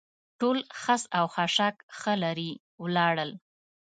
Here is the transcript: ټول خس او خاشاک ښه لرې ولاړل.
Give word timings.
ټول 0.39 0.57
خس 0.81 1.01
او 1.17 1.25
خاشاک 1.35 1.75
ښه 1.97 2.13
لرې 2.23 2.51
ولاړل. 2.83 3.31